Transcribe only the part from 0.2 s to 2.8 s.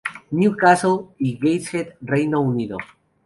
New Castle y Gateshead, Reino Unido.